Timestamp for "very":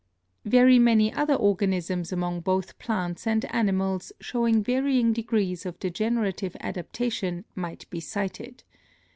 0.45-0.79